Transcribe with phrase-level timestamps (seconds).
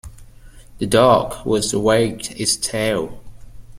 [0.79, 3.21] The dog was wagged its tail.